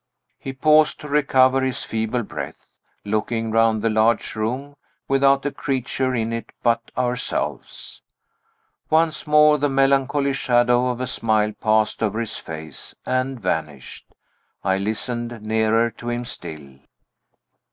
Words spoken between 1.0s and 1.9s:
to recover his